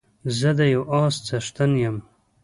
[0.37, 1.97] زه د يو اس څښتن يم